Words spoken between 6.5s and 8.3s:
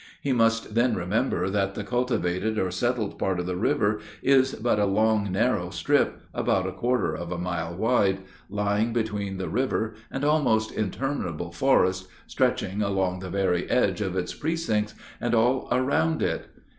a quarter of a mile wide,